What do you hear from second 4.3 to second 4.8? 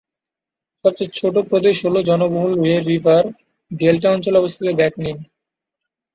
অবস্থিত